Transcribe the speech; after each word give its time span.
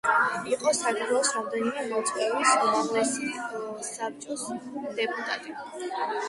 იყო 0.51 0.71
საქართველოს 0.77 1.27
რამდენიმე 1.35 1.83
მოწვევის 1.91 2.55
უმაღლესი 2.63 3.29
საბჭოს 3.91 4.49
დეპუტატი. 5.03 5.55